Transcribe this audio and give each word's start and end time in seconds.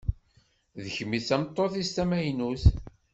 D 0.83 0.85
kemm 0.95 1.11
i 1.17 1.19
d 1.21 1.23
tameṭṭut-is 1.27 1.89
tamaynut. 1.95 2.63